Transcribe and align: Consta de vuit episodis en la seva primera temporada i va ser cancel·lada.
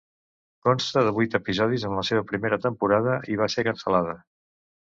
Consta 0.67 1.03
de 1.07 1.11
vuit 1.17 1.37
episodis 1.41 1.85
en 1.89 1.93
la 1.99 2.05
seva 2.11 2.25
primera 2.33 2.61
temporada 2.67 3.19
i 3.35 3.41
va 3.43 3.53
ser 3.57 3.67
cancel·lada. 3.69 4.21